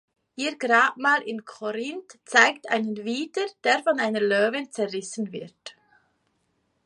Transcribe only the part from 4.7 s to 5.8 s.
zerrissen wird.